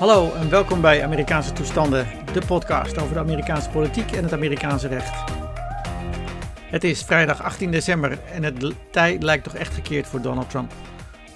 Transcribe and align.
Hallo 0.00 0.32
en 0.32 0.50
welkom 0.50 0.80
bij 0.80 1.04
Amerikaanse 1.04 1.52
Toestanden, 1.52 2.06
de 2.32 2.46
podcast 2.46 2.98
over 2.98 3.14
de 3.14 3.20
Amerikaanse 3.20 3.70
politiek 3.70 4.12
en 4.12 4.22
het 4.22 4.32
Amerikaanse 4.32 4.88
recht. 4.88 5.30
Het 6.62 6.84
is 6.84 7.02
vrijdag 7.02 7.42
18 7.42 7.70
december 7.70 8.18
en 8.32 8.42
het 8.42 8.74
tij 8.90 9.18
lijkt 9.18 9.44
toch 9.44 9.54
echt 9.54 9.74
gekeerd 9.74 10.06
voor 10.06 10.20
Donald 10.20 10.50
Trump. 10.50 10.72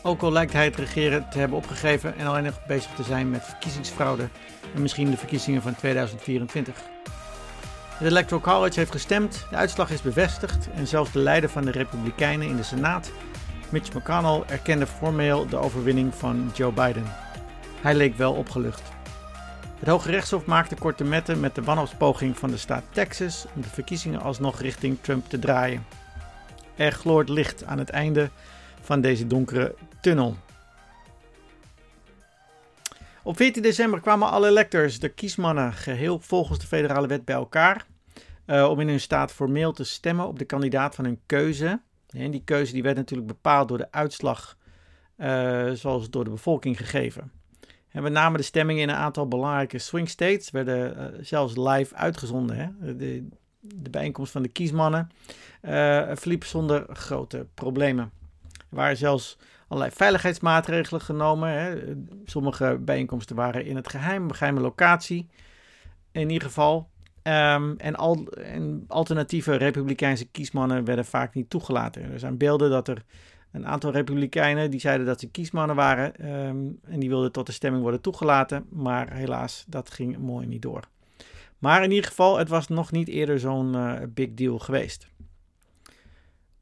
Ook 0.02 0.22
al 0.22 0.32
lijkt 0.32 0.52
hij 0.52 0.64
het 0.64 0.76
regeren 0.76 1.26
te 1.30 1.38
hebben 1.38 1.58
opgegeven 1.58 2.18
en 2.18 2.26
alleen 2.26 2.44
nog 2.44 2.66
bezig 2.66 2.90
te 2.96 3.02
zijn 3.02 3.30
met 3.30 3.44
verkiezingsfraude 3.44 4.28
en 4.74 4.82
misschien 4.82 5.10
de 5.10 5.16
verkiezingen 5.16 5.62
van 5.62 5.74
2024. 5.74 6.74
Het 7.98 8.08
Electoral 8.08 8.42
College 8.42 8.78
heeft 8.78 8.92
gestemd, 8.92 9.46
de 9.50 9.56
uitslag 9.56 9.90
is 9.90 10.02
bevestigd 10.02 10.68
en 10.74 10.86
zelfs 10.86 11.12
de 11.12 11.18
leider 11.18 11.50
van 11.50 11.64
de 11.64 11.70
Republikeinen 11.70 12.48
in 12.48 12.56
de 12.56 12.62
Senaat, 12.62 13.10
Mitch 13.68 13.94
McConnell, 13.94 14.42
erkende 14.46 14.86
formeel 14.86 15.46
de 15.48 15.56
overwinning 15.56 16.14
van 16.14 16.50
Joe 16.54 16.72
Biden. 16.72 17.23
Hij 17.84 17.94
leek 17.94 18.16
wel 18.16 18.32
opgelucht. 18.32 18.82
Het 19.78 19.88
Hoge 19.88 20.10
Rechtshof 20.10 20.46
maakte 20.46 20.74
korte 20.74 21.04
metten 21.04 21.40
met 21.40 21.54
de 21.54 21.62
wanhoopspoging 21.62 22.38
van 22.38 22.50
de 22.50 22.56
staat 22.56 22.84
Texas 22.90 23.46
om 23.54 23.62
de 23.62 23.68
verkiezingen 23.68 24.20
alsnog 24.20 24.60
richting 24.60 24.98
Trump 25.00 25.28
te 25.28 25.38
draaien. 25.38 25.86
Er 26.76 26.92
gloort 26.92 27.28
licht 27.28 27.64
aan 27.64 27.78
het 27.78 27.90
einde 27.90 28.30
van 28.80 29.00
deze 29.00 29.26
donkere 29.26 29.74
tunnel. 30.00 30.36
Op 33.22 33.36
14 33.36 33.62
december 33.62 34.00
kwamen 34.00 34.30
alle 34.30 34.48
electors, 34.48 34.98
de 34.98 35.08
kiesmannen, 35.08 35.72
geheel 35.72 36.20
volgens 36.20 36.58
de 36.58 36.66
federale 36.66 37.06
wet 37.06 37.24
bij 37.24 37.36
elkaar 37.36 37.86
uh, 38.46 38.68
om 38.70 38.80
in 38.80 38.88
hun 38.88 39.00
staat 39.00 39.32
formeel 39.32 39.72
te 39.72 39.84
stemmen 39.84 40.26
op 40.26 40.38
de 40.38 40.44
kandidaat 40.44 40.94
van 40.94 41.04
hun 41.04 41.20
keuze. 41.26 41.80
En 42.08 42.30
die 42.30 42.44
keuze 42.44 42.72
die 42.72 42.82
werd 42.82 42.96
natuurlijk 42.96 43.28
bepaald 43.28 43.68
door 43.68 43.78
de 43.78 43.92
uitslag 43.92 44.56
uh, 45.16 45.70
zoals 45.70 46.10
door 46.10 46.24
de 46.24 46.30
bevolking 46.30 46.76
gegeven. 46.76 47.42
En 47.94 48.02
met 48.02 48.12
name 48.12 48.36
de 48.36 48.42
stemmingen 48.42 48.82
in 48.82 48.88
een 48.88 48.94
aantal 48.94 49.28
belangrijke 49.28 49.78
swing 49.78 50.08
states 50.08 50.50
werden 50.50 50.96
uh, 50.96 51.18
zelfs 51.20 51.56
live 51.56 51.94
uitgezonden. 51.94 52.56
Hè? 52.56 52.96
De, 52.96 53.28
de, 53.60 53.90
bijeenkomst 53.90 54.32
van 54.32 54.42
de 54.42 54.48
kiesmannen 54.48 55.10
uh, 55.62 55.70
verliep 56.14 56.44
zonder 56.44 56.86
grote 56.88 57.46
problemen. 57.54 58.10
Er 58.52 58.76
waren 58.76 58.96
zelfs 58.96 59.38
allerlei 59.68 59.94
veiligheidsmaatregelen 59.94 61.00
genomen. 61.00 61.48
Hè? 61.48 61.94
Sommige 62.24 62.78
bijeenkomsten 62.80 63.36
waren 63.36 63.64
in 63.64 63.76
het 63.76 63.88
geheim, 63.88 64.24
een 64.28 64.34
geheime 64.34 64.60
locatie. 64.60 65.28
In 66.12 66.30
ieder 66.30 66.48
geval. 66.48 66.88
Um, 67.22 67.76
en, 67.76 67.94
al, 67.96 68.26
en 68.26 68.84
alternatieve 68.88 69.56
republikeinse 69.56 70.24
kiesmannen 70.24 70.84
werden 70.84 71.04
vaak 71.04 71.34
niet 71.34 71.50
toegelaten. 71.50 72.12
Er 72.12 72.18
zijn 72.18 72.36
beelden 72.36 72.70
dat 72.70 72.88
er 72.88 73.02
een 73.54 73.66
aantal 73.66 73.90
republikeinen 73.90 74.70
die 74.70 74.80
zeiden 74.80 75.06
dat 75.06 75.20
ze 75.20 75.28
kiesmannen 75.28 75.76
waren 75.76 76.36
um, 76.46 76.78
en 76.82 77.00
die 77.00 77.08
wilden 77.08 77.32
tot 77.32 77.46
de 77.46 77.52
stemming 77.52 77.82
worden 77.82 78.00
toegelaten, 78.00 78.66
maar 78.70 79.12
helaas, 79.12 79.64
dat 79.68 79.90
ging 79.90 80.18
mooi 80.18 80.46
niet 80.46 80.62
door. 80.62 80.82
Maar 81.58 81.82
in 81.82 81.90
ieder 81.90 82.08
geval, 82.08 82.38
het 82.38 82.48
was 82.48 82.68
nog 82.68 82.92
niet 82.92 83.08
eerder 83.08 83.38
zo'n 83.38 83.76
uh, 83.76 84.00
big 84.08 84.34
deal 84.34 84.58
geweest. 84.58 85.08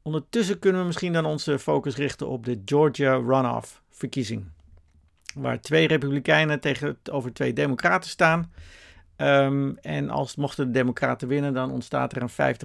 Ondertussen 0.01 0.59
kunnen 0.59 0.81
we 0.81 0.87
misschien 0.87 1.13
dan 1.13 1.25
onze 1.25 1.59
focus 1.59 1.95
richten 1.95 2.27
op 2.27 2.45
de 2.45 2.61
Georgia 2.65 3.13
runoff 3.13 3.81
verkiezing, 3.89 4.45
waar 5.35 5.61
twee 5.61 5.87
republikeinen 5.87 6.59
tegenover 6.59 7.33
twee 7.33 7.53
democraten 7.53 8.09
staan. 8.09 8.51
Um, 9.17 9.77
en 9.77 10.09
als 10.09 10.35
mochten 10.35 10.65
de 10.65 10.71
democraten 10.71 11.27
winnen, 11.27 11.53
dan 11.53 11.71
ontstaat 11.71 12.15
er 12.15 12.21
een 12.21 12.55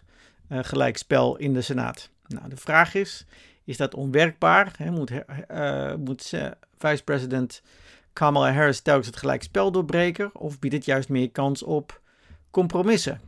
50-50 0.00 0.02
uh, 0.48 0.58
gelijkspel 0.62 1.36
in 1.36 1.52
de 1.52 1.60
Senaat. 1.60 2.10
Nou, 2.26 2.48
de 2.48 2.56
vraag 2.56 2.94
is, 2.94 3.26
is 3.64 3.76
dat 3.76 3.94
onwerkbaar? 3.94 4.76
Moet 4.90 5.10
uh, 5.10 5.94
moet 5.94 6.32
vice-president 6.78 7.62
Kamala 8.12 8.52
Harris 8.52 8.80
telkens 8.80 9.06
het 9.06 9.16
gelijkspel 9.16 9.72
doorbreken? 9.72 10.30
Of 10.34 10.58
biedt 10.58 10.74
het 10.74 10.84
juist 10.84 11.08
meer 11.08 11.30
kans 11.30 11.62
op 11.62 12.00
compromissen? 12.50 13.20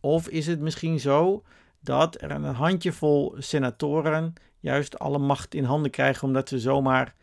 Of 0.00 0.28
is 0.28 0.46
het 0.46 0.60
misschien 0.60 1.00
zo 1.00 1.42
dat 1.80 2.22
er 2.22 2.30
een 2.30 2.44
handjevol 2.44 3.34
senatoren 3.38 4.34
juist 4.60 4.98
alle 4.98 5.18
macht 5.18 5.54
in 5.54 5.64
handen 5.64 5.90
krijgen 5.90 6.26
omdat 6.26 6.48
ze 6.48 6.58
zomaar 6.58 7.14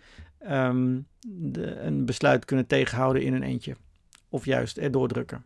de, 1.28 1.80
een 1.80 2.06
besluit 2.06 2.46
kunnen 2.46 2.68
tegenhouden 2.68 3.22
in 3.22 3.34
een 3.34 3.44
eentje? 3.44 3.76
Of 4.30 4.46
juist 4.46 4.78
erdoor 4.78 5.08
drukken? 5.08 5.44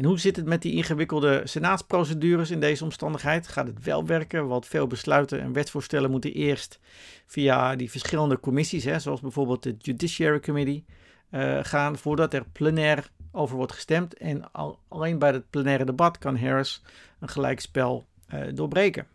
En 0.00 0.06
hoe 0.06 0.18
zit 0.18 0.36
het 0.36 0.46
met 0.46 0.62
die 0.62 0.74
ingewikkelde 0.74 1.42
senaatsprocedures 1.44 2.50
in 2.50 2.60
deze 2.60 2.84
omstandigheid? 2.84 3.48
Gaat 3.48 3.66
het 3.66 3.84
wel 3.84 4.06
werken? 4.06 4.46
Want 4.46 4.66
veel 4.66 4.86
besluiten 4.86 5.40
en 5.40 5.52
wetsvoorstellen 5.52 6.10
moeten 6.10 6.32
eerst 6.32 6.78
via 7.26 7.76
die 7.76 7.90
verschillende 7.90 8.40
commissies, 8.40 8.84
hè, 8.84 8.98
zoals 8.98 9.20
bijvoorbeeld 9.20 9.62
de 9.62 9.76
Judiciary 9.78 10.40
Committee, 10.40 10.84
uh, 11.30 11.58
gaan 11.62 11.98
voordat 11.98 12.34
er 12.34 12.44
plenair 12.52 13.10
over 13.32 13.56
wordt 13.56 13.72
gestemd. 13.72 14.14
En 14.14 14.52
al, 14.52 14.78
alleen 14.88 15.18
bij 15.18 15.32
het 15.32 15.50
plenaire 15.50 15.84
debat 15.84 16.18
kan 16.18 16.36
Harris 16.36 16.82
een 17.18 17.28
gelijkspel 17.28 18.06
uh, 18.34 18.40
doorbreken. 18.54 19.06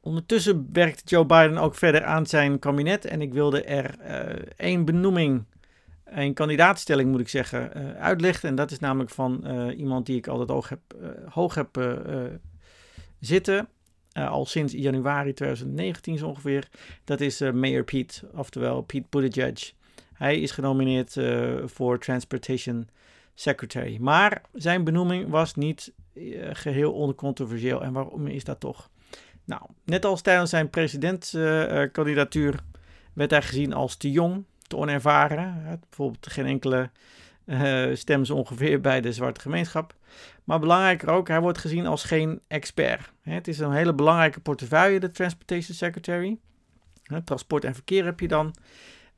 Ondertussen 0.00 0.68
werkt 0.72 1.10
Joe 1.10 1.26
Biden 1.26 1.58
ook 1.58 1.74
verder 1.74 2.04
aan 2.04 2.26
zijn 2.26 2.58
kabinet 2.58 3.04
en 3.04 3.20
ik 3.20 3.32
wilde 3.32 3.62
er 3.62 3.94
uh, 4.00 4.46
één 4.56 4.84
benoeming 4.84 5.44
een 6.10 6.34
kandidaatstelling, 6.34 7.10
moet 7.10 7.20
ik 7.20 7.28
zeggen, 7.28 7.70
uh, 7.76 7.90
uitlegt. 8.00 8.44
En 8.44 8.54
dat 8.54 8.70
is 8.70 8.78
namelijk 8.78 9.10
van 9.10 9.40
uh, 9.44 9.78
iemand 9.78 10.06
die 10.06 10.16
ik 10.16 10.26
altijd 10.26 10.48
hoog 10.48 10.68
heb, 10.68 10.80
uh, 11.00 11.08
hoog 11.28 11.54
heb 11.54 11.98
zitten. 13.20 13.68
al 14.12 14.46
sinds 14.46 14.72
januari 14.72 15.32
2019 15.32 16.18
zo 16.18 16.26
ongeveer. 16.26 16.68
Dat 17.04 17.20
is 17.20 17.40
Mayor 17.40 17.84
Pete, 17.84 18.28
oftewel 18.34 18.82
Pete 18.82 19.06
Buttigieg. 19.10 19.72
Hij 20.12 20.40
is 20.40 20.50
genomineerd 20.50 21.16
voor 21.64 21.98
Transportation 21.98 22.88
Secretary. 23.34 23.96
Maar 24.00 24.42
zijn 24.52 24.84
benoeming 24.84 25.28
was 25.28 25.54
niet 25.54 25.92
geheel 26.52 26.92
oncontroversieel. 26.92 27.82
En 27.82 27.92
waarom 27.92 28.26
is 28.26 28.44
dat 28.44 28.60
toch? 28.60 28.90
Nou, 29.44 29.62
net 29.84 30.04
als 30.04 30.22
tijdens 30.22 30.50
zijn 30.50 30.70
presidentskandidatuur 30.70 32.60
werd 33.12 33.30
hij 33.30 33.42
gezien 33.42 33.72
als 33.72 33.96
te 33.96 34.10
jong 34.10 34.44
te 34.68 34.76
onervaren. 34.76 35.78
Bijvoorbeeld 35.80 36.26
geen 36.26 36.46
enkele 36.46 36.90
uh, 37.48 37.94
stem 37.94 38.24
zo 38.24 38.34
ongeveer 38.34 38.80
bij 38.90 39.00
de 39.00 39.12
zwarte 39.12 39.40
gemeenschap. 39.40 39.94
Maar 40.44 40.58
belangrijker 40.58 41.08
ook, 41.10 41.28
hij 41.28 41.40
wordt 41.40 41.58
gezien 41.58 41.86
als 41.86 42.04
geen 42.04 42.40
expert. 42.46 43.12
Het 43.22 43.48
is 43.48 43.58
een 43.58 43.72
hele 43.72 43.94
belangrijke 43.94 44.40
portefeuille, 44.40 45.00
de 45.00 45.10
Transportation 45.10 45.74
Secretary. 45.74 46.38
Transport 47.24 47.64
en 47.64 47.74
verkeer 47.74 48.04
heb 48.04 48.20
je 48.20 48.28
dan. 48.28 48.54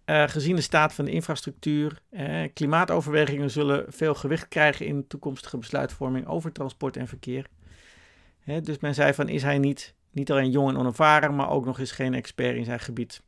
Uh, 0.06 0.28
gezien 0.28 0.56
de 0.56 0.62
staat 0.62 0.94
van 0.94 1.04
de 1.04 1.10
infrastructuur, 1.10 2.02
uh, 2.10 2.48
klimaatoverwegingen 2.54 3.50
zullen 3.50 3.84
veel 3.88 4.14
gewicht 4.14 4.48
krijgen 4.48 4.86
in 4.86 5.06
toekomstige 5.06 5.58
besluitvorming 5.58 6.26
over 6.26 6.52
transport 6.52 6.96
en 6.96 7.08
verkeer. 7.08 7.46
Dus 8.62 8.78
men 8.78 8.94
zei 8.94 9.14
van, 9.14 9.28
is 9.28 9.42
hij 9.42 9.58
niet, 9.58 9.94
niet 10.10 10.30
alleen 10.30 10.50
jong 10.50 10.68
en 10.68 10.76
onervaren, 10.76 11.34
maar 11.34 11.50
ook 11.50 11.64
nog 11.64 11.78
eens 11.78 11.92
geen 11.92 12.14
expert 12.14 12.56
in 12.56 12.64
zijn 12.64 12.80
gebied. 12.80 13.22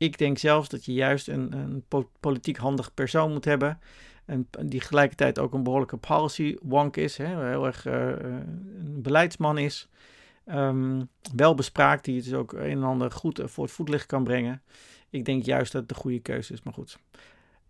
Ik 0.00 0.18
denk 0.18 0.38
zelfs 0.38 0.68
dat 0.68 0.84
je 0.84 0.92
juist 0.92 1.28
een, 1.28 1.52
een 1.52 1.84
politiek 2.20 2.56
handig 2.56 2.94
persoon 2.94 3.32
moet 3.32 3.44
hebben. 3.44 3.78
En 4.24 4.48
die 4.60 4.80
tegelijkertijd 4.80 5.38
ook 5.38 5.52
een 5.52 5.62
behoorlijke 5.62 5.96
policy 5.96 6.56
wonk 6.62 6.96
is. 6.96 7.16
Hè, 7.16 7.48
heel 7.48 7.66
erg 7.66 7.86
uh, 7.86 8.08
een 8.78 9.02
beleidsman 9.02 9.58
is. 9.58 9.88
Um, 10.46 11.08
wel 11.36 11.54
bespraakt, 11.54 12.04
die 12.04 12.16
het 12.16 12.24
dus 12.24 12.34
ook 12.34 12.52
een 12.52 12.60
en 12.60 12.82
ander 12.82 13.10
goed 13.10 13.40
voor 13.44 13.64
het 13.64 13.72
voetlicht 13.72 14.06
kan 14.06 14.24
brengen. 14.24 14.62
Ik 15.10 15.24
denk 15.24 15.44
juist 15.44 15.72
dat 15.72 15.80
het 15.80 15.90
de 15.90 15.96
goede 15.96 16.20
keuze 16.20 16.52
is, 16.52 16.62
maar 16.62 16.74
goed. 16.74 16.98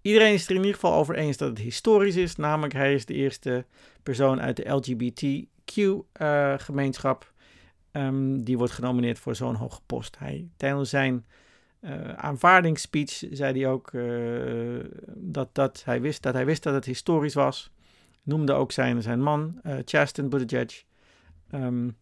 Iedereen 0.03 0.33
is 0.33 0.45
er 0.45 0.51
in 0.51 0.57
ieder 0.57 0.75
geval 0.75 0.95
over 0.95 1.15
eens 1.15 1.37
dat 1.37 1.49
het 1.49 1.59
historisch 1.59 2.17
is. 2.17 2.37
Namelijk, 2.37 2.73
hij 2.73 2.95
is 2.95 3.07
de 3.07 3.15
eerste 3.15 3.65
persoon 4.03 4.41
uit 4.41 4.57
de 4.57 4.69
LGBTQ-gemeenschap. 4.69 7.33
Um, 7.93 8.45
die 8.45 8.59
wordt 8.59 8.73
genomineerd 8.73 9.19
voor 9.19 9.37
zo'n 9.37 9.55
hoge 9.55 9.81
post. 9.87 10.19
Hij, 10.19 10.49
tijdens 10.57 10.91
zijn 10.91 11.25
uh, 11.81 12.13
aanvaardingsspeech 12.13 13.25
zei 13.31 13.61
hij 13.61 13.71
ook 13.71 13.93
uh, 13.93 14.85
dat, 15.15 15.49
dat, 15.55 15.83
hij 15.85 16.01
wist, 16.01 16.23
dat 16.23 16.35
hij 16.35 16.45
wist 16.47 16.63
dat 16.63 16.75
het 16.75 16.85
historisch 16.85 17.35
was. 17.35 17.71
Noemde 18.23 18.53
ook 18.53 18.73
zijn, 18.73 19.03
zijn 19.03 19.23
man, 19.23 19.61
uh, 19.67 19.75
Chasten 19.85 20.29
Buttigieg. 20.29 20.85
Um, 21.55 21.97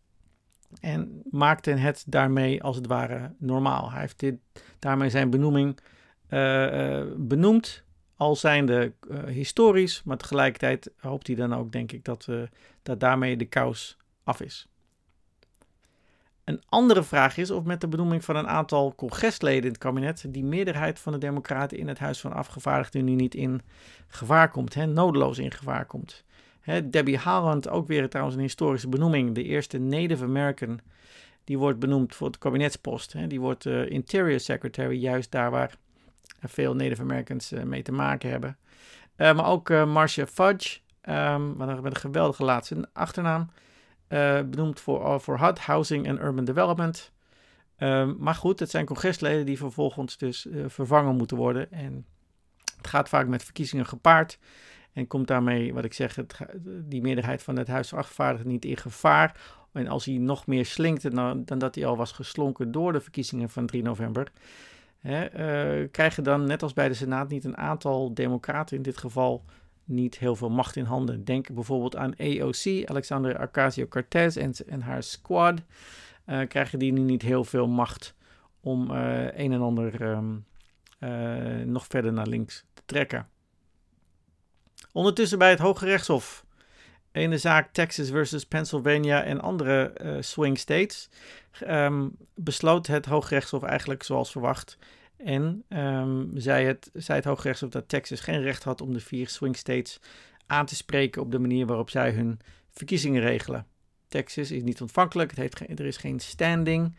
en 0.81 1.23
maakte 1.31 1.71
het 1.71 2.05
daarmee 2.07 2.63
als 2.63 2.77
het 2.77 2.87
ware 2.87 3.35
normaal. 3.39 3.91
Hij 3.91 4.01
heeft 4.01 4.19
dit, 4.19 4.35
daarmee 4.79 5.11
zijn 5.11 5.31
benoeming 5.31 5.79
benoemd 7.17 7.85
als 8.17 8.41
zijnde 8.41 8.93
historisch. 9.27 10.03
Maar 10.03 10.17
tegelijkertijd 10.17 10.91
hoopt 10.97 11.27
hij 11.27 11.37
dan 11.37 11.55
ook, 11.55 11.73
denk 11.73 11.93
ik, 11.93 12.05
dat, 12.05 12.29
dat 12.83 13.01
daarmee 13.01 13.37
de 13.37 13.45
kous 13.45 13.97
af 14.25 14.41
is. 14.41 14.69
Een 16.49 16.63
andere 16.69 17.03
vraag 17.03 17.37
is 17.37 17.51
of 17.51 17.65
met 17.65 17.81
de 17.81 17.89
benoeming 17.89 18.25
van 18.25 18.37
een 18.37 18.49
aantal 18.49 18.95
congresleden 18.95 19.63
in 19.63 19.69
het 19.69 19.79
kabinet 19.79 20.25
die 20.29 20.45
meerderheid 20.45 20.99
van 20.99 21.13
de 21.13 21.19
Democraten 21.19 21.79
in 21.79 21.89
het 21.89 21.99
Huis 21.99 22.21
van 22.21 22.33
Afgevaardigden 22.33 23.05
nu 23.05 23.15
niet 23.15 23.35
in 23.35 23.61
gevaar 24.07 24.51
komt, 24.51 24.75
hè, 24.75 24.87
nodeloos 24.87 25.39
in 25.39 25.51
gevaar 25.51 25.85
komt. 25.85 26.25
Hè, 26.61 26.91
Debbie 26.91 27.19
Haaland, 27.19 27.69
ook 27.69 27.87
weer 27.87 28.09
trouwens 28.09 28.37
een 28.37 28.43
historische 28.43 28.89
benoeming, 28.89 29.35
de 29.35 29.43
eerste 29.43 29.79
Native 29.79 30.25
American, 30.25 30.81
die 31.45 31.59
wordt 31.59 31.79
benoemd 31.79 32.15
voor 32.15 32.27
het 32.27 32.39
kabinetspost. 32.39 33.13
Hè, 33.13 33.27
die 33.27 33.41
wordt 33.41 33.65
uh, 33.65 33.91
Interior 33.91 34.41
Secretary, 34.41 34.97
juist 34.97 35.31
daar 35.31 35.51
waar 35.51 35.75
veel 36.41 36.75
Native 36.75 37.03
Americans 37.03 37.53
mee 37.65 37.83
te 37.83 37.93
maken 37.93 38.31
hebben. 38.31 38.57
maar 39.17 39.47
ook 39.47 39.69
Marcia 39.69 40.27
Fudge, 40.27 40.79
um, 41.09 41.57
met 41.57 41.85
een 41.85 41.97
geweldige 41.97 42.45
laatste 42.45 42.89
achternaam. 42.93 43.51
Benoemd 44.09 44.81
voor, 44.81 45.21
voor 45.21 45.39
HUD, 45.39 45.59
Housing 45.59 46.09
and 46.09 46.21
Urban 46.21 46.45
Development. 46.45 47.13
Um, 47.79 48.17
maar 48.19 48.35
goed, 48.35 48.61
het 48.61 48.71
zijn 48.71 48.87
congresleden 48.87 49.47
die 49.47 49.59
vervolgens 49.59 50.17
dus 50.17 50.47
vervangen 50.67 51.17
moeten 51.17 51.37
worden. 51.37 51.73
En 51.73 52.07
het 52.77 52.87
gaat 52.87 53.09
vaak 53.09 53.27
met 53.27 53.45
verkiezingen 53.45 53.87
gepaard. 53.87 54.39
En 54.93 55.07
komt 55.07 55.27
daarmee, 55.27 55.75
wat 55.75 55.85
ik 55.85 55.93
zeg, 55.93 56.19
die 56.65 57.03
meerderheid 57.03 57.43
van 57.43 57.57
het 57.57 57.69
Huis 57.69 57.95
Afgevaardigden 57.95 58.53
niet 58.53 58.65
in 58.65 58.77
gevaar. 58.77 59.41
En 59.73 59.89
als 59.89 60.05
hij 60.05 60.15
nog 60.15 60.47
meer 60.47 60.67
slinkt 60.67 61.15
dan, 61.15 61.45
dan 61.45 61.59
dat 61.59 61.75
hij 61.75 61.87
al 61.87 61.97
was 61.97 62.13
geslonken 62.13 62.73
door 62.73 62.93
de 62.93 63.01
verkiezingen 63.01 63.51
van 63.51 63.67
3 63.67 63.83
november. 63.83 64.33
Hè, 64.99 65.81
uh, 65.81 65.89
krijgen 65.91 66.25
dan, 66.25 66.47
net 66.47 66.63
als 66.63 66.73
bij 66.73 66.89
de 66.89 66.95
Senaat, 66.95 67.29
niet 67.29 67.45
een 67.45 67.57
aantal 67.57 68.15
democraten 68.15 68.77
in 68.77 68.83
dit 68.83 68.99
geval 68.99 69.45
niet 69.89 70.19
heel 70.19 70.37
veel 70.37 70.51
macht 70.51 70.77
in 70.77 70.85
handen. 70.85 71.25
Denk 71.25 71.53
bijvoorbeeld 71.53 71.97
aan 71.97 72.17
AOC, 72.17 72.89
Alexander 72.89 73.43
Ocasio-Cortez 73.43 74.37
en, 74.37 74.53
en 74.67 74.81
haar 74.81 75.03
squad. 75.03 75.61
Uh, 76.27 76.47
krijgen 76.49 76.79
die 76.79 76.93
nu 76.93 77.01
niet 77.01 77.23
heel 77.23 77.45
veel 77.45 77.69
macht 77.69 78.15
om 78.61 78.91
uh, 78.91 79.25
een 79.25 79.53
en 79.53 79.61
ander 79.61 80.03
um, 80.03 80.47
nog 81.73 81.87
verder 81.87 82.13
naar 82.13 82.27
links 82.27 82.65
te 82.75 82.83
trekken. 82.87 83.29
Ondertussen 84.93 85.39
bij 85.39 85.51
het 85.51 85.59
Hoge 85.59 85.85
Rechtshof. 85.85 86.47
In 87.13 87.31
de 87.31 87.39
zaak 87.39 87.73
Texas 87.73 88.11
versus 88.11 88.47
Pennsylvania 88.47 89.23
en 89.23 89.41
andere 89.41 89.93
swing 90.21 90.59
states 90.59 91.09
um, 91.67 92.17
besloot 92.35 92.87
het 92.87 93.07
Hoge 93.07 93.35
Rechtshof 93.35 93.63
eigenlijk 93.63 94.03
zoals 94.03 94.31
verwacht. 94.31 94.79
En 95.19 95.65
um, 95.69 96.31
zei, 96.35 96.67
het, 96.67 96.91
zei 96.93 97.19
het 97.19 97.27
Hoge 97.27 97.43
Rechtshof 97.43 97.71
dat 97.71 97.89
Texas 97.89 98.21
geen 98.21 98.41
recht 98.41 98.65
had 98.65 98.81
om 98.81 98.93
de 98.93 99.01
vier 99.01 99.29
swing 99.29 99.57
states 99.57 100.01
aan 100.47 100.67
te 100.67 100.77
spreken 100.77 101.23
op 101.23 101.31
de 101.31 101.39
manier 101.39 101.67
waarop 101.67 101.91
zij 101.91 102.11
hun 102.11 102.41
verkiezingen 102.71 103.23
regelen. 103.23 103.67
Texas 104.09 104.51
is 104.51 104.63
niet 104.63 104.81
ontvankelijk, 104.81 105.31
het 105.31 105.39
heeft 105.39 105.79
er 105.81 105.87
is 105.87 105.97
geen 105.97 106.21
standing, 106.21 106.97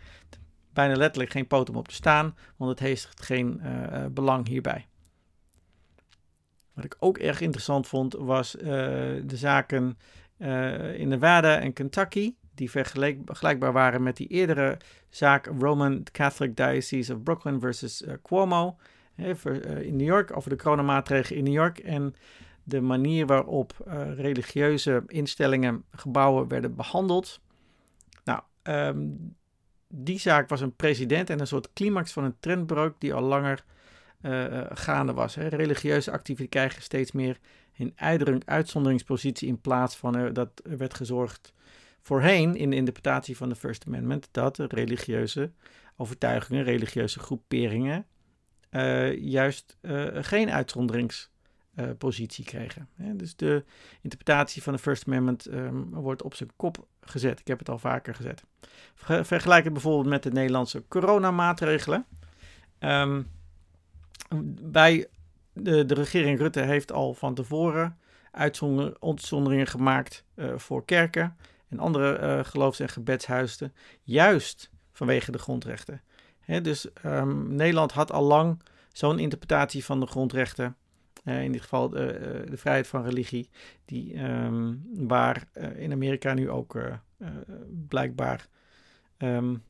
bijna 0.74 0.96
letterlijk 0.96 1.32
geen 1.32 1.48
poot 1.48 1.70
om 1.70 1.76
op 1.76 1.88
te 1.88 1.94
staan, 1.94 2.36
want 2.58 2.72
het 2.72 2.80
heeft 2.80 3.22
geen 3.22 3.62
uh, 3.64 4.06
belang 4.12 4.48
hierbij. 4.48 4.88
Wat 6.74 6.84
ik 6.84 6.96
ook 7.00 7.18
erg 7.18 7.42
interessant 7.42 7.88
vond, 7.88 8.14
was 8.14 8.56
uh, 8.56 8.64
de 8.64 9.38
zaken 9.38 9.98
in 10.96 11.08
Nevada 11.08 11.60
en 11.60 11.74
Kentucky, 11.74 12.34
die 12.60 12.72
vergelijkbaar 12.72 13.72
waren 13.72 14.04
met 14.04 14.18
die 14.18 14.28
eerdere 14.28 14.78
zaak 15.10 15.50
Roman 15.60 16.04
Catholic 16.12 16.56
Diocese 16.56 17.14
of 17.14 17.24
Brooklyn 17.24 17.60
versus 17.60 18.02
uh, 18.02 18.14
Cuomo 18.24 18.78
in 19.16 19.96
New 19.96 20.08
York, 20.08 20.38
over 20.38 20.50
de 20.50 20.56
coronamaatregelen 20.56 21.38
in 21.38 21.44
New 21.44 21.54
York 21.54 21.78
en 21.78 22.16
de 22.64 22.82
manier 22.82 23.26
waarop 23.26 23.74
religieuze 24.16 25.04
instellingen, 25.08 25.84
gebouwen 25.92 26.48
werden 26.48 26.76
behandeld. 26.76 27.40
Nou, 28.24 28.42
um, 28.64 29.36
die 29.88 30.20
zaak 30.20 30.50
was 30.50 30.62
een 30.62 30.76
precedent 30.76 31.30
en 31.30 31.40
een 31.40 31.48
soort 31.48 31.74
climax 31.74 32.12
van 32.12 32.24
een 32.24 32.36
trendbreuk 32.40 32.94
die 32.98 33.14
al 33.14 33.22
langer 33.22 33.64
gaande 34.70 35.14
was. 35.14 35.36
Hè. 35.36 35.48
Religieuze 35.48 36.12
activiteiten 36.12 36.60
krijgen 36.60 36.82
steeds 36.82 37.12
meer 37.12 37.40
een 37.78 38.42
uitzonderingspositie 38.46 39.48
in 39.48 39.62
plaats 39.62 39.96
van 39.96 40.34
dat 40.34 40.62
er 40.70 40.78
werd 40.78 40.94
gezorgd 40.94 41.54
voorheen 42.02 42.56
in 42.56 42.70
de 42.70 42.76
interpretatie 42.76 43.38
van 43.38 43.50
de 43.50 43.56
First 43.56 43.84
Amendment 43.88 44.28
dat 44.32 44.58
religieuze 44.58 45.52
overtuigingen, 45.96 46.64
religieuze 46.64 47.20
groeperingen 47.20 48.06
juist 49.20 49.78
geen 50.14 50.50
uitzonderingspositie 50.52 52.46
kregen. 52.46 52.90
Hè. 52.96 53.16
Dus 53.16 53.36
de 53.36 53.64
interpretatie 54.02 54.64
van 54.64 54.74
de 54.74 54.80
First 54.80 55.08
Amendment 55.08 55.52
um, 55.52 55.90
wordt 55.90 56.24
op 56.24 56.36
zijn 56.36 56.50
kop 56.56 56.88
gezet. 57.02 57.40
Ik 57.40 57.48
heb 57.48 57.60
het 57.60 57.70
al 57.70 57.80
vaker 57.80 58.16
gezet. 58.16 58.44
Vergelijk 59.22 59.64
het 59.64 59.74
bijvoorbeeld 59.74 60.08
met 60.08 60.24
de 60.24 60.32
Nederlandse 60.32 60.84
coronamaatregelen. 60.88 62.06
Bij 64.62 65.08
de, 65.54 65.86
de 65.86 65.94
regering 65.94 66.40
Rutte 66.40 66.62
heeft 66.62 66.92
al 66.92 67.14
van 67.14 67.34
tevoren 67.34 67.98
uitzonderingen 68.32 69.68
gemaakt 69.68 70.24
uh, 70.36 70.58
voor 70.58 70.86
kerken 70.86 71.38
en 71.70 71.80
andere 71.80 72.20
uh, 72.20 72.46
geloofs- 72.46 72.80
en 72.80 72.90
gebedshuizen, 72.90 73.74
juist 74.04 74.70
vanwege 74.92 75.32
de 75.32 75.38
grondrechten. 75.38 76.02
Dus 76.62 76.88
um, 77.06 77.56
Nederland 77.56 77.92
had 77.92 78.12
al 78.12 78.24
lang 78.24 78.62
zo'n 78.92 79.20
interpretatie 79.20 79.86
van 79.86 80.00
de 80.00 80.06
grondrechten, 80.06 80.76
uh, 81.24 81.44
in 81.44 81.52
dit 81.52 81.62
geval 81.62 81.90
de 81.90 82.58
vrijheid 82.58 82.88
van 82.88 83.04
religie, 83.04 83.50
die, 83.86 84.24
um, 84.24 84.84
waar 85.08 85.48
in 85.76 85.92
Amerika 85.92 86.34
nu 86.34 86.50
ook 86.50 86.78
blijkbaar, 87.88 88.48
um, 89.18 89.64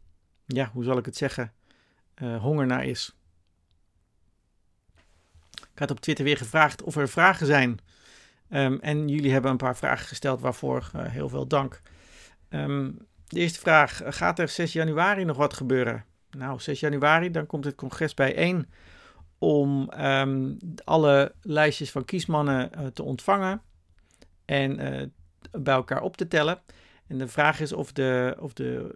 ja, 0.46 0.70
hoe 0.74 0.84
zal 0.84 0.98
ik 0.98 1.06
het 1.06 1.18
zeggen, 1.18 1.54
honger 2.40 2.66
naar 2.66 2.86
is. 2.86 3.16
Ik 5.74 5.80
had 5.80 5.92
op 5.92 6.00
Twitter 6.00 6.26
weer 6.26 6.38
gevraagd 6.38 6.84
of 6.84 6.96
er 6.96 7.10
vragen 7.10 7.46
zijn. 7.46 7.80
Um, 8.50 8.80
en 8.80 9.08
jullie 9.08 9.32
hebben 9.32 9.52
een 9.52 9.58
paar 9.58 9.78
vragen 9.78 10.08
gesteld, 10.08 10.42
waarvoor 10.42 10.92
uh, 10.96 11.02
heel 11.06 11.30
veel 11.30 11.48
dank. 11.48 11.82
Um, 12.50 12.98
de 13.28 13.40
eerste 13.40 13.60
vraag: 13.60 14.02
gaat 14.06 14.40
er 14.40 14.50
6 14.50 14.74
januari 14.74 15.26
nog 15.26 15.38
wat 15.38 15.54
gebeuren? 15.54 16.06
Nou, 16.32 16.60
6 16.60 16.80
januari, 16.80 17.32
dan 17.32 17.46
komt 17.46 17.66
het 17.66 17.76
congres 17.76 18.14
bijeen 18.14 18.70
om 19.38 19.92
um, 20.00 20.58
alle 20.84 21.34
lijstjes 21.42 21.92
van 21.92 22.06
kiesmannen 22.06 22.70
uh, 22.78 22.86
te 22.86 23.04
ontvangen 23.04 23.62
en 24.46 24.76
bij 25.52 25.74
elkaar 25.74 26.02
op 26.02 26.18
te 26.18 26.28
tellen. 26.28 26.60
En 27.08 27.18
de 27.18 27.28
vraag 27.28 27.60
is 27.60 27.74
of, 27.74 27.92
de, 27.92 28.36
of 28.40 28.54
de 28.54 28.96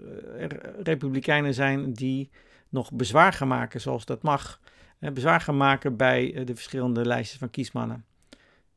Republikeinen 0.83 1.53
zijn 1.53 1.93
die 1.93 2.29
nog 2.69 2.91
bezwaar 2.91 3.33
gaan 3.33 3.47
maken, 3.47 3.81
zoals 3.81 4.05
dat 4.05 4.21
mag 4.21 4.59
bezwaar 5.11 5.41
gaan 5.41 5.57
maken 5.57 5.97
bij 5.97 6.33
eh, 6.33 6.45
de 6.45 6.55
verschillende 6.55 7.05
lijstjes 7.05 7.39
van 7.39 7.49
kiesmannen. 7.49 8.05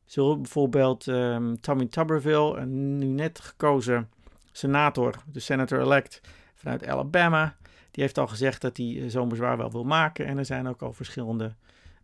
Zo 0.07 0.37
bijvoorbeeld 0.37 1.07
um, 1.07 1.59
Tommy 1.59 1.85
Tuberville, 1.85 2.57
een 2.57 2.97
nu 2.97 3.05
net 3.05 3.39
gekozen 3.39 4.09
senator, 4.51 5.15
de 5.31 5.39
senator-elect 5.39 6.21
vanuit 6.55 6.87
Alabama, 6.87 7.57
die 7.91 8.03
heeft 8.03 8.17
al 8.17 8.27
gezegd 8.27 8.61
dat 8.61 8.77
hij 8.77 9.01
eh, 9.01 9.09
zo'n 9.09 9.29
bezwaar 9.29 9.57
wel 9.57 9.71
wil 9.71 9.83
maken. 9.83 10.25
En 10.25 10.37
er 10.37 10.45
zijn 10.45 10.67
ook 10.67 10.81
al 10.81 10.93
verschillende 10.93 11.55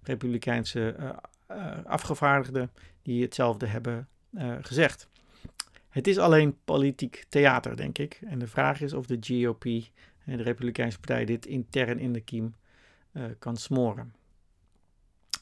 Republikeinse 0.01 0.95
uh, 1.00 1.10
afgevaardigden 1.86 2.72
die 3.01 3.22
hetzelfde 3.22 3.65
hebben 3.65 4.07
gezegd. 4.62 5.10
Het 5.89 6.07
is 6.07 6.17
alleen 6.17 6.57
politiek 6.65 7.25
theater, 7.29 7.75
denk 7.75 7.98
ik. 7.98 8.19
En 8.25 8.39
de 8.39 8.48
vraag 8.48 8.81
is 8.81 8.93
of 8.93 9.05
de 9.05 9.17
GOP, 9.19 9.63
de 9.63 10.43
Republikeinse 10.43 11.00
Partij, 11.00 11.25
dit 11.25 11.45
intern 11.45 12.00
in 12.00 12.13
de 12.13 12.22
kiem 12.22 12.55
kan 13.39 13.57
smoren. 13.57 14.13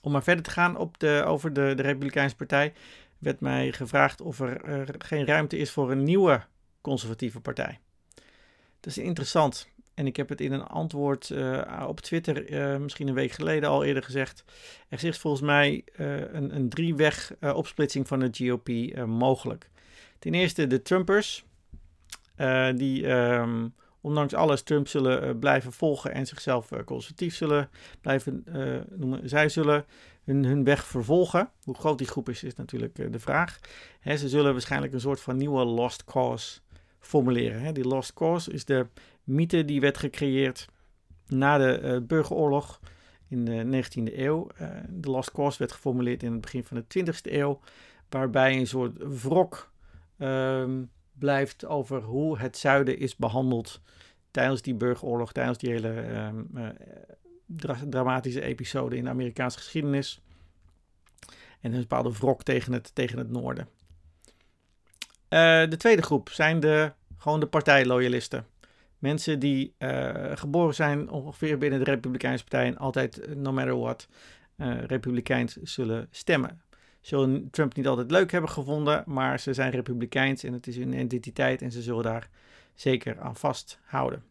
Om 0.02 0.12
maar 0.12 0.24
verder 0.24 0.44
te 0.44 0.52
gaan 0.52 0.78
op 0.78 1.00
de, 1.00 1.24
over 1.26 1.54
de, 1.54 1.74
de 1.76 1.82
Republikeinse 1.82 2.36
Partij, 2.36 2.74
werd 3.18 3.40
mij 3.40 3.72
gevraagd 3.72 4.22
of 4.22 4.40
er, 4.40 4.88
geen 4.98 5.26
ruimte 5.26 5.58
is 5.58 5.72
voor 5.72 5.92
een 5.92 6.04
nieuwe 6.04 6.42
conservatieve 6.82 7.40
partij. 7.40 7.80
Dat 8.80 8.96
is 8.96 8.98
interessant. 8.98 9.70
En 9.94 10.08
ik 10.08 10.16
heb 10.16 10.30
het 10.30 10.42
in 10.42 10.52
een 10.52 10.64
antwoord 10.64 11.30
uh, 11.30 11.86
op 11.88 12.00
Twitter 12.00 12.50
uh, 12.50 12.78
misschien 12.78 13.08
een 13.08 13.14
week 13.14 13.32
geleden 13.32 13.70
al 13.70 13.84
eerder 13.84 14.04
gezegd. 14.04 14.44
Er 14.90 15.04
is 15.04 15.18
volgens 15.18 15.44
mij 15.44 15.84
uh, 15.98 16.20
een, 16.20 16.56
een 16.56 16.70
drieweg 16.70 17.34
opsplitsing 17.40 18.08
van 18.08 18.20
de 18.20 18.30
GOP 18.32 18.98
mogelijk. 19.08 19.70
Ten 20.20 20.34
eerste 20.34 20.68
de 20.68 20.82
Trumpers, 20.82 21.46
die 22.76 23.08
um, 23.08 23.74
ondanks 24.02 24.34
alles 24.34 24.62
Trump 24.62 24.88
zullen 24.88 25.28
uh, 25.28 25.40
blijven 25.40 25.72
volgen 25.72 26.14
en 26.14 26.26
zichzelf 26.26 26.72
uh, 26.72 26.80
conservatief 26.86 27.36
zullen 27.36 27.70
blijven 28.02 28.46
uh, 28.48 28.80
noemen. 28.90 29.30
Zij 29.30 29.50
zullen 29.50 29.86
hun, 30.24 30.46
hun 30.46 30.64
weg 30.64 30.86
vervolgen. 30.86 31.50
Hoe 31.64 31.76
groot 31.76 31.98
die 31.98 32.08
groep 32.08 32.30
is, 32.30 32.44
is 32.44 32.56
natuurlijk 32.56 33.14
de 33.14 33.20
vraag. 33.20 33.60
Ze 34.04 34.30
zullen 34.30 34.52
waarschijnlijk 34.52 34.94
een 34.94 35.00
soort 35.00 35.22
van 35.22 35.38
nieuwe 35.38 35.66
lost 35.66 36.04
cause 36.04 36.60
formuleren. 37.00 37.74
Die 37.74 37.88
lost 37.88 38.14
cause 38.14 38.52
is 38.52 38.66
de 38.66 38.88
mythe 39.24 39.66
die 39.66 39.82
werd 39.82 39.98
gecreëerd 39.98 40.68
na 41.28 41.58
de 41.58 42.04
burgeroorlog 42.08 42.80
in 43.28 43.46
de 43.46 43.84
19e 43.84 44.18
eeuw. 44.18 44.48
de 44.90 45.10
lost 45.10 45.32
cause 45.32 45.58
werd 45.58 45.72
geformuleerd 45.72 46.24
in 46.24 46.32
het 46.32 46.42
begin 46.42 46.64
van 46.64 46.84
de 46.88 47.06
20e 47.06 47.32
eeuw, 47.32 47.60
waarbij 48.10 48.58
een 48.58 48.68
soort 48.68 48.98
wrok... 49.22 49.72
Um, 50.18 50.90
blijft 51.14 51.66
over 51.66 52.02
hoe 52.02 52.38
het 52.38 52.58
zuiden 52.58 52.98
is 52.98 53.16
behandeld 53.16 53.82
tijdens 54.32 54.62
die 54.62 54.74
burgeroorlog, 54.74 55.32
tijdens 55.32 55.58
die 55.58 55.70
hele 55.70 55.90
um, 55.90 56.50
uh, 56.56 57.70
dramatische 57.90 58.42
episode 58.42 58.96
in 58.96 59.04
de 59.04 59.10
Amerikaanse 59.10 59.58
geschiedenis. 59.58 60.22
En 61.62 61.74
een 61.74 61.80
bepaalde 61.80 62.12
wrok 62.12 62.44
tegen 62.44 62.74
het, 62.74 62.96
tegen 62.96 63.18
het 63.18 63.30
noorden. 63.30 63.68
Uh, 65.30 65.70
de 65.70 65.78
tweede 65.78 66.02
groep 66.02 66.30
zijn 66.30 66.60
de, 66.60 66.92
gewoon 67.18 67.40
de 67.40 67.48
partijloyalisten. 67.48 68.46
Mensen 68.98 69.40
die 69.40 69.76
geboren 70.34 70.76
zijn 70.76 71.10
ongeveer 71.10 71.58
binnen 71.58 71.80
de 71.80 71.92
Republikeinse 71.92 72.44
Partij 72.44 72.66
en 72.66 72.78
altijd, 72.78 73.36
no 73.36 73.52
matter 73.52 73.80
what, 73.80 74.08
Republikeins 74.88 75.56
zullen 75.56 76.08
stemmen. 76.12 76.62
Zullen 77.02 77.50
Trump 77.50 77.76
niet 77.76 77.88
altijd 77.88 78.12
leuk 78.12 78.32
hebben 78.32 78.50
gevonden, 78.50 79.04
maar 79.06 79.40
ze 79.40 79.54
zijn 79.54 79.72
Republikeins 79.72 80.44
en 80.44 80.54
het 80.54 80.68
is 80.68 80.78
hun 80.78 80.94
identiteit 80.94 81.62
en 81.62 81.72
ze 81.72 81.82
zullen 81.82 82.04
daar 82.04 82.30
zeker 82.74 83.20
aan 83.20 83.36
vasthouden. 83.36 84.24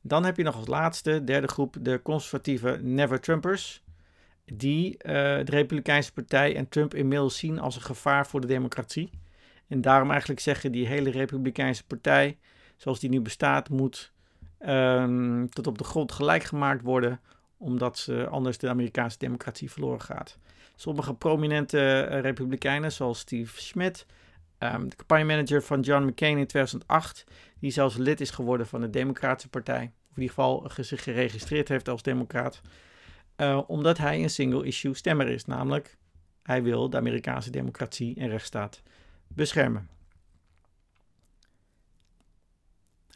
Dan 0.00 0.24
heb 0.24 0.36
je 0.36 0.42
nog 0.42 0.56
als 0.56 0.66
laatste, 0.66 1.24
derde 1.24 1.48
groep, 1.48 1.76
de 1.80 2.02
conservatieve 2.02 2.78
Never 2.82 3.20
Trumpers. 3.20 3.82
Die 4.44 4.92
uh, 4.92 5.12
de 5.12 5.42
Republikeinse 5.44 6.12
Partij 6.12 6.56
en 6.56 6.68
Trump 6.68 6.94
inmiddels 6.94 7.38
zien 7.38 7.58
als 7.58 7.76
een 7.76 7.82
gevaar 7.82 8.26
voor 8.26 8.40
de 8.40 8.46
democratie. 8.46 9.10
En 9.66 9.80
daarom 9.80 10.10
eigenlijk 10.10 10.40
zeggen 10.40 10.72
die 10.72 10.86
hele 10.86 11.10
Republikeinse 11.10 11.86
Partij, 11.86 12.38
zoals 12.76 13.00
die 13.00 13.10
nu 13.10 13.20
bestaat, 13.20 13.68
moet 13.68 14.12
um, 14.66 15.50
tot 15.50 15.66
op 15.66 15.78
de 15.78 15.84
grond 15.84 16.12
gelijk 16.12 16.42
gemaakt 16.42 16.82
worden. 16.82 17.20
Omdat 17.58 17.98
ze 17.98 18.26
anders 18.28 18.58
de 18.58 18.68
Amerikaanse 18.68 19.18
democratie 19.18 19.70
verloren 19.70 20.00
gaat. 20.00 20.38
Sommige 20.76 21.14
prominente 21.14 22.08
uh, 22.10 22.20
Republikeinen, 22.20 22.92
zoals 22.92 23.18
Steve 23.18 23.60
Schmidt, 23.60 24.06
um, 24.58 24.88
de 24.88 24.96
campagnemanager 24.96 25.62
van 25.62 25.80
John 25.80 26.04
McCain 26.04 26.38
in 26.38 26.46
2008, 26.46 27.24
die 27.60 27.70
zelfs 27.70 27.96
lid 27.96 28.20
is 28.20 28.30
geworden 28.30 28.66
van 28.66 28.80
de 28.80 28.90
Democratische 28.90 29.48
Partij 29.48 29.92
in 30.18 30.24
ieder 30.24 30.34
geval 30.34 30.70
zich 30.80 31.02
geregistreerd 31.02 31.68
heeft 31.68 31.88
als 31.88 32.02
democraat. 32.02 32.60
Uh, 33.36 33.60
omdat 33.66 33.98
hij 33.98 34.22
een 34.22 34.30
single-issue 34.30 34.94
stemmer 34.94 35.28
is. 35.28 35.44
Namelijk, 35.44 35.96
hij 36.42 36.62
wil 36.62 36.90
de 36.90 36.96
Amerikaanse 36.96 37.50
democratie 37.50 38.16
en 38.16 38.28
rechtsstaat 38.28 38.82
beschermen. 39.28 39.88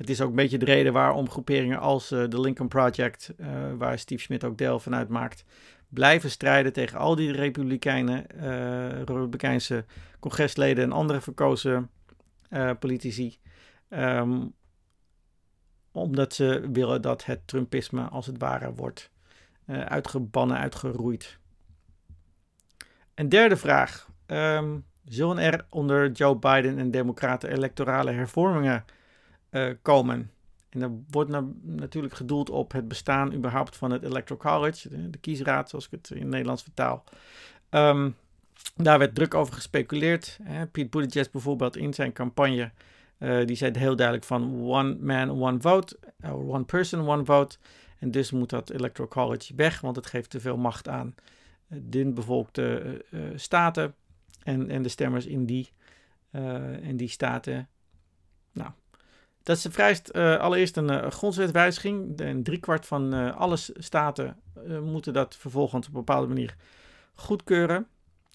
Het 0.03 0.11
is 0.11 0.21
ook 0.21 0.31
een 0.31 0.37
beetje 0.37 0.59
de 0.59 0.65
reden 0.65 0.93
waarom 0.93 1.31
groeperingen 1.31 1.79
als 1.79 2.13
uh, 2.13 2.29
de 2.29 2.41
Lincoln 2.41 2.69
Project, 2.69 3.33
uh, 3.37 3.47
waar 3.77 3.99
Steve 3.99 4.23
Schmidt 4.23 4.45
ook 4.45 4.59
deel 4.59 4.79
van 4.81 4.95
uitmaakt, 4.95 5.45
blijven 5.89 6.31
strijden 6.31 6.73
tegen 6.73 6.99
al 6.99 7.15
die 7.15 7.33
republikeinen, 7.33 8.27
republikeinse 9.05 9.85
congresleden 10.21 10.85
en 10.85 10.93
andere 10.93 11.21
verkozen 11.21 11.91
politici. 12.79 13.39
Um, 13.89 14.55
omdat 15.93 16.35
ze 16.35 16.69
willen 16.73 17.03
dat 17.03 17.25
het 17.25 17.47
Trumpisme 17.47 18.03
als 18.03 18.27
het 18.27 18.39
ware 18.39 18.73
wordt 18.75 19.11
uh, 19.67 19.81
uitgebannen, 19.81 20.57
uitgeroeid. 20.57 21.39
Een 23.15 23.29
derde 23.29 23.57
vraag. 23.57 24.09
Um, 24.27 24.85
zullen 25.05 25.39
er 25.39 25.67
onder 25.69 26.11
Joe 26.11 26.37
Biden 26.37 26.79
en 26.79 26.91
Democraten 26.91 27.51
electorale 27.51 28.11
hervormingen 28.11 28.85
uh, 29.53 29.71
komen? 29.83 30.31
En 30.69 30.81
dat 30.81 30.91
wordt 31.11 31.31
natuurlijk 31.63 32.15
gedoeld 32.15 32.51
op 32.51 32.73
het 32.73 32.89
bestaan 32.89 33.33
überhaupt 33.33 33.77
van 33.77 33.91
het 33.91 34.03
Electoral 34.03 34.59
College, 34.59 34.89
de, 34.89 35.11
de 35.11 35.19
kiesraad, 35.19 35.71
zoals 35.71 35.85
ik 35.85 35.91
het 35.91 36.11
in 36.11 36.21
het 36.21 36.29
Nederlands 36.29 36.63
vertaal. 36.63 37.05
Um, 37.71 38.17
daar 38.77 38.99
werd 38.99 39.15
druk 39.15 39.35
over 39.35 39.55
gespeculeerd. 39.55 40.39
Hè. 40.43 40.67
Pete 40.67 40.89
Buttigieg 40.89 41.31
bijvoorbeeld 41.31 41.77
in 41.77 41.95
zijn 41.95 42.13
campagne 42.13 42.71
uh, 43.19 43.47
die 43.47 43.57
zei 43.57 43.79
heel 43.79 43.97
duidelijk 43.97 44.27
van 44.27 44.63
one 44.63 44.97
man, 45.01 45.43
one 45.43 45.61
vote, 45.61 45.99
or 46.23 46.49
one 46.49 46.65
person, 46.65 47.09
one 47.09 47.25
vote. 47.25 47.57
En 47.99 48.11
dus 48.11 48.31
moet 48.31 48.51
dat 48.51 48.71
electoral 48.71 49.11
college 49.11 49.55
weg, 49.55 49.81
want 49.81 49.97
het 49.97 50.07
geeft 50.07 50.31
te 50.31 50.41
veel 50.41 50.57
macht 50.57 50.89
aan 50.89 51.15
uh, 51.69 51.79
dunbevolkte 51.83 53.05
uh, 53.11 53.21
staten 53.35 53.95
en, 54.43 54.71
en 54.71 54.83
de 54.83 54.89
stemmers 54.89 55.27
in 55.27 55.47
die, 55.47 55.73
in 56.81 56.97
die 56.97 57.09
staten. 57.09 57.69
Nou, 58.53 58.71
dat 59.43 59.57
is 59.57 59.67
vereist 59.71 60.13
allereerst 60.13 60.77
een 60.77 61.13
grondwetwijziging. 61.13 62.21
Een 62.21 62.43
driekwart 62.43 62.87
van 62.87 63.35
alle 63.35 63.57
staten 63.57 64.37
moeten 64.83 65.13
dat 65.13 65.37
vervolgens 65.37 65.89
op 65.89 65.93
een 65.93 65.99
bepaalde 65.99 66.27
manier 66.27 66.57
goedkeuren. 67.15 67.87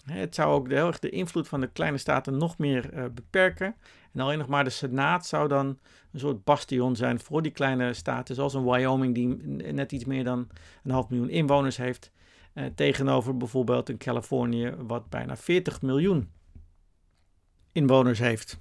Het 0.04 0.34
zou 0.34 0.52
ook 0.52 0.68
de, 0.68 0.74
heel 0.74 0.86
erg 0.86 0.98
de 0.98 1.10
invloed 1.10 1.48
van 1.48 1.60
de 1.60 1.66
kleine 1.66 1.98
staten 1.98 2.36
nog 2.36 2.58
meer 2.58 3.10
beperken. 3.14 3.74
En 4.12 4.20
alleen 4.20 4.38
nog 4.38 4.46
maar 4.46 4.64
de 4.64 4.70
Senaat 4.70 5.26
zou 5.26 5.48
dan 5.48 5.78
een 6.12 6.20
soort 6.20 6.44
bastion 6.44 6.96
zijn 6.96 7.20
voor 7.20 7.42
die 7.42 7.52
kleine 7.52 7.94
staten, 7.94 8.34
zoals 8.34 8.54
een 8.54 8.64
Wyoming, 8.64 9.14
die 9.14 9.26
net 9.72 9.92
iets 9.92 10.04
meer 10.04 10.24
dan 10.24 10.48
een 10.84 10.90
half 10.90 11.08
miljoen 11.08 11.30
inwoners 11.30 11.76
heeft. 11.76 12.12
Eh, 12.52 12.64
tegenover 12.74 13.36
bijvoorbeeld 13.36 13.88
een 13.88 13.98
Californië, 13.98 14.74
wat 14.78 15.08
bijna 15.08 15.36
40 15.36 15.82
miljoen 15.82 16.30
inwoners 17.72 18.18
heeft. 18.18 18.58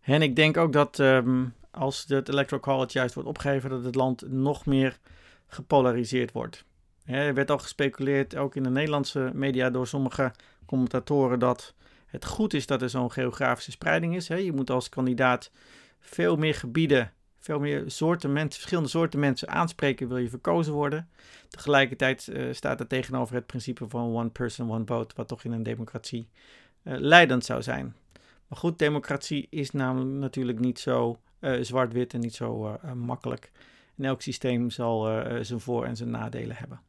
En 0.00 0.22
ik 0.22 0.36
denk 0.36 0.56
ook 0.56 0.72
dat 0.72 0.98
um, 0.98 1.54
als 1.72 2.04
het 2.08 2.28
Electoral 2.28 2.62
College 2.62 2.98
juist 2.98 3.14
wordt 3.14 3.28
opgegeven, 3.28 3.70
dat 3.70 3.84
het 3.84 3.94
land 3.94 4.30
nog 4.30 4.66
meer 4.66 4.98
gepolariseerd 5.46 6.32
wordt. 6.32 6.64
er 7.04 7.34
werd 7.34 7.50
al 7.50 7.58
gespeculeerd, 7.58 8.36
ook 8.36 8.56
in 8.56 8.62
de 8.62 8.70
Nederlandse 8.70 9.30
media, 9.34 9.70
door 9.70 9.86
sommige 9.86 10.32
commentatoren, 10.66 11.38
dat 11.38 11.74
het 12.06 12.24
goed 12.24 12.54
is 12.54 12.66
dat 12.66 12.82
er 12.82 12.90
zo'n 12.90 13.12
geografische 13.12 13.70
spreiding 13.70 14.16
is. 14.16 14.26
Je 14.26 14.52
moet 14.52 14.70
als 14.70 14.88
kandidaat 14.88 15.50
veel 16.00 16.36
meer 16.36 16.54
gebieden, 16.54 17.12
veel 17.38 17.58
meer 17.58 17.84
soorten 17.86 18.32
mensen, 18.32 18.52
verschillende 18.52 18.88
soorten 18.88 19.20
mensen 19.20 19.48
aanspreken, 19.48 20.08
wil 20.08 20.16
je 20.16 20.28
verkozen 20.28 20.72
worden. 20.72 21.08
Tegelijkertijd 21.48 22.28
uh, 22.32 22.52
staat 22.52 22.80
er 22.80 22.86
tegenover 22.86 23.34
het 23.34 23.46
principe 23.46 23.88
van 23.88 24.14
one 24.14 24.28
person, 24.28 24.70
one 24.70 24.84
vote, 24.86 25.14
wat 25.16 25.28
toch 25.28 25.44
in 25.44 25.52
een 25.52 25.62
democratie 25.62 26.28
uh, 26.82 26.94
leidend 26.98 27.44
zou 27.44 27.62
zijn. 27.62 27.94
Maar 28.48 28.58
goed, 28.58 28.78
democratie 28.78 29.46
is 29.50 29.70
namelijk 29.70 30.10
natuurlijk 30.10 30.58
niet 30.58 30.78
zo 30.78 31.18
zwart-wit 31.60 32.14
en 32.14 32.20
niet 32.20 32.34
zo 32.34 32.78
makkelijk. 32.94 33.50
En 33.96 34.04
elk 34.04 34.22
systeem 34.22 34.70
zal 34.70 35.24
zijn 35.40 35.60
voor- 35.60 35.84
en 35.84 35.96
zijn 35.96 36.10
nadelen 36.10 36.56
hebben. 36.56 36.80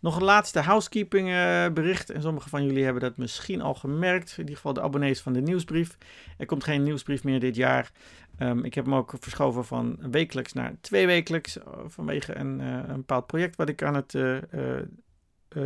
Nog 0.00 0.16
een 0.16 0.24
laatste 0.24 0.60
housekeeping 0.60 1.26
bericht. 1.74 2.10
En 2.10 2.22
sommige 2.22 2.48
van 2.48 2.64
jullie 2.64 2.84
hebben 2.84 3.02
dat 3.02 3.16
misschien 3.16 3.60
al 3.60 3.74
gemerkt. 3.74 4.30
In 4.32 4.38
ieder 4.38 4.54
geval 4.54 4.72
de 4.72 4.80
abonnees 4.82 5.20
van 5.20 5.32
de 5.32 5.40
nieuwsbrief. 5.40 5.96
Er 6.38 6.46
komt 6.46 6.64
geen 6.64 6.82
nieuwsbrief 6.82 7.24
meer 7.24 7.40
dit 7.40 7.56
jaar. 7.56 7.90
Um, 8.38 8.64
ik 8.64 8.74
heb 8.74 8.84
hem 8.84 8.94
ook 8.94 9.14
verschoven 9.20 9.64
van 9.64 9.98
wekelijks 10.10 10.52
naar 10.52 10.74
twee 10.80 11.06
wekelijks. 11.06 11.58
Vanwege 11.86 12.34
een, 12.34 12.58
een, 12.60 12.96
bepaald 12.96 13.26
project 13.26 13.56
wat 13.56 13.68
ik 13.68 13.82
aan 13.82 13.94
het 13.94 14.16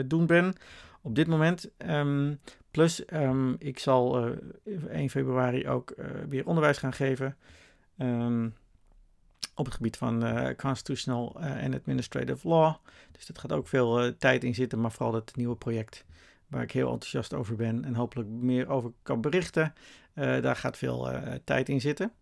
doen 0.06 0.26
ben. 0.26 0.54
Op 1.02 1.14
dit 1.14 1.26
moment. 1.26 1.70
Um, 1.78 2.40
plus, 2.70 3.02
um, 3.12 3.56
ik 3.58 3.78
zal 3.78 4.30
1 4.88 5.10
februari 5.10 5.68
ook 5.68 5.94
weer 6.28 6.46
onderwijs 6.46 6.78
gaan 6.78 6.92
geven 6.92 7.36
op 9.54 9.64
het 9.64 9.74
gebied 9.74 9.96
van 9.96 10.26
uh, 10.26 10.48
constitutional 10.56 11.40
en 11.40 11.74
administrative 11.74 12.48
law. 12.48 12.74
Dus 13.12 13.26
dat 13.26 13.38
gaat 13.38 13.52
ook 13.52 13.68
veel 13.68 14.04
uh, 14.04 14.12
tijd 14.18 14.44
in 14.44 14.54
zitten, 14.54 14.80
maar 14.80 14.92
vooral 14.92 15.14
het 15.14 15.36
nieuwe 15.36 15.56
project 15.56 16.04
waar 16.46 16.62
ik 16.62 16.72
heel 16.72 16.92
enthousiast 16.92 17.34
over 17.34 17.56
ben 17.56 17.84
en 17.84 17.94
hopelijk 17.94 18.28
meer 18.28 18.68
over 18.68 18.92
kan 19.02 19.20
berichten. 19.20 19.74
daar 20.14 20.56
gaat 20.56 20.76
veel 20.76 21.08
tijd 21.44 21.68
in 21.68 21.80
zitten. 21.80 22.12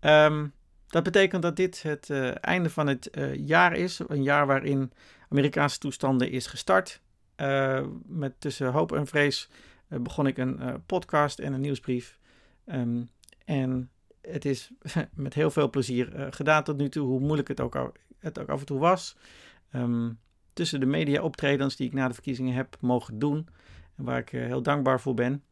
Um, 0.00 0.52
dat 0.86 1.02
betekent 1.02 1.42
dat 1.42 1.56
dit 1.56 1.82
het 1.82 2.10
einde 2.40 2.70
van 2.70 2.86
het 2.86 3.10
jaar 3.32 3.72
is. 3.76 4.00
Een 4.06 4.22
jaar 4.22 4.46
waarin 4.46 4.92
Amerikaanse 5.28 5.78
toestanden 5.78 6.30
is 6.30 6.46
gestart. 6.46 7.00
Met 8.06 8.40
tussen 8.40 8.72
hoop 8.72 8.92
en 8.92 9.06
vrees 9.06 9.48
begon 9.88 10.26
ik 10.26 10.38
een 10.38 10.82
podcast 10.86 11.38
en 11.38 11.52
een 11.52 11.60
nieuwsbrief. 11.60 12.18
Um, 12.66 13.10
en 13.44 13.90
het 14.20 14.44
is 14.44 14.70
met 15.14 15.34
heel 15.34 15.50
veel 15.50 15.70
plezier 15.70 16.26
gedaan 16.30 16.64
tot 16.64 16.76
nu 16.76 16.88
toe, 16.88 17.06
hoe 17.06 17.20
moeilijk 17.20 17.48
het 17.48 17.60
ook, 17.60 17.92
het 18.18 18.38
ook 18.38 18.48
af 18.48 18.60
en 18.60 18.66
toe 18.66 18.78
was. 18.78 19.16
Um, 19.72 20.18
tussen 20.52 20.80
de 20.80 20.86
media 20.86 21.22
optredens 21.22 21.76
die 21.76 21.86
ik 21.86 21.92
na 21.92 22.08
de 22.08 22.14
verkiezingen 22.14 22.54
heb 22.54 22.76
mogen 22.80 23.18
doen, 23.18 23.48
en 23.96 24.04
waar 24.04 24.18
ik 24.18 24.28
heel 24.28 24.62
dankbaar 24.62 25.00
voor 25.00 25.14
ben. 25.14 25.42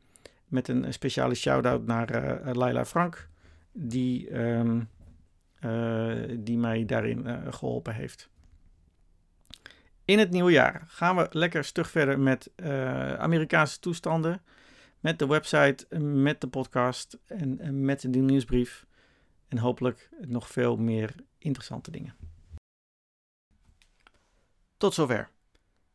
Met 0.46 0.68
een 0.68 0.92
speciale 0.92 1.34
shout-out 1.34 1.86
naar 1.86 2.40
Laila 2.54 2.84
Frank, 2.84 3.28
die, 3.72 4.38
um, 4.40 4.88
die 6.38 6.58
mij 6.58 6.84
daarin 6.84 7.52
geholpen 7.52 7.94
heeft. 7.94 8.30
In 10.04 10.18
het 10.18 10.30
nieuwe 10.30 10.52
jaar 10.52 10.84
gaan 10.86 11.16
we 11.16 11.26
lekker 11.30 11.64
stug 11.64 11.90
verder 11.90 12.20
met 12.20 12.50
Amerikaanse 13.18 13.78
toestanden 13.78 14.42
met 15.04 15.18
de 15.18 15.26
website, 15.26 15.98
met 15.98 16.40
de 16.40 16.46
podcast 16.46 17.18
en, 17.26 17.84
met 17.84 18.00
de 18.00 18.18
nieuwsbrief. 18.18 18.86
En 19.48 19.58
hopelijk 19.58 20.08
nog 20.20 20.48
veel 20.48 20.76
meer 20.76 21.14
interessante 21.38 21.90
dingen. 21.90 22.14
Tot 24.76 24.94
zover. 24.94 25.28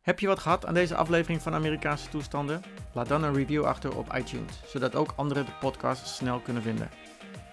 Heb 0.01 0.19
je 0.19 0.27
wat 0.27 0.39
gehad 0.39 0.65
aan 0.65 0.73
deze 0.73 0.95
aflevering 0.95 1.41
van 1.41 1.53
Amerikaanse 1.53 2.09
toestanden? 2.09 2.61
Laat 2.93 3.07
dan 3.07 3.23
een 3.23 3.33
review 3.33 3.63
achter 3.63 3.97
op 3.97 4.13
iTunes, 4.15 4.61
zodat 4.65 4.95
ook 4.95 5.13
anderen 5.15 5.45
de 5.45 5.57
podcast 5.59 6.07
snel 6.07 6.39
kunnen 6.39 6.63
vinden. 6.63 6.89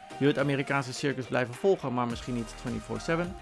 Wil 0.09 0.29
je 0.29 0.35
het 0.35 0.39
Amerikaanse 0.39 0.93
circus 0.93 1.27
blijven 1.27 1.55
volgen, 1.55 1.95
maar 1.95 2.07
misschien 2.07 2.35
niet 2.35 2.55
24/7? 2.55 3.37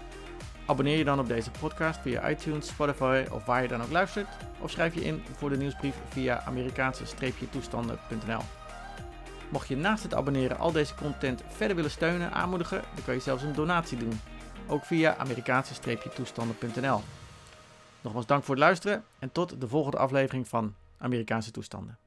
Abonneer 0.67 0.97
je 0.97 1.03
dan 1.03 1.19
op 1.19 1.27
deze 1.27 1.51
podcast 1.51 1.99
via 1.99 2.29
iTunes, 2.29 2.67
Spotify 2.67 3.25
of 3.31 3.45
waar 3.45 3.61
je 3.61 3.67
dan 3.67 3.81
ook 3.81 3.91
luistert. 3.91 4.27
Of 4.59 4.71
schrijf 4.71 4.93
je 4.93 5.03
in 5.03 5.23
voor 5.35 5.49
de 5.49 5.57
nieuwsbrief 5.57 5.95
via 6.09 6.43
Amerikaanse-toestanden.nl. 6.45 8.41
Mocht 9.49 9.67
je 9.67 9.77
naast 9.77 10.03
het 10.03 10.13
abonneren 10.13 10.57
al 10.57 10.71
deze 10.71 10.95
content 10.95 11.43
verder 11.47 11.75
willen 11.75 11.91
steunen, 11.91 12.31
aanmoedigen, 12.31 12.81
dan 12.93 13.03
kan 13.03 13.13
je 13.13 13.19
zelfs 13.19 13.43
een 13.43 13.53
donatie 13.53 13.97
doen. 13.97 14.19
Ook 14.67 14.85
via 14.85 15.15
Amerikaanse-toestanden.nl. 15.17 17.01
Nogmaals 18.01 18.25
dank 18.25 18.43
voor 18.43 18.55
het 18.55 18.63
luisteren 18.63 19.03
en 19.19 19.31
tot 19.31 19.61
de 19.61 19.67
volgende 19.67 19.97
aflevering 19.97 20.47
van 20.47 20.73
Amerikaanse 20.97 21.51
toestanden. 21.51 21.97